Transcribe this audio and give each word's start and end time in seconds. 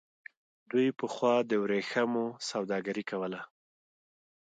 دوی 0.71 0.87
پخوا 0.99 1.33
د 1.49 1.51
ورېښمو 1.63 2.25
سوداګري 2.49 3.03
کوله. 3.09 3.41